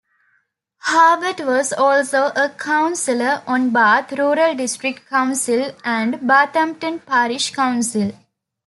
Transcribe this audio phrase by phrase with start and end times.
[0.87, 8.11] Harbutt was also a councillor on Bath rural district council and Bathampton parish council.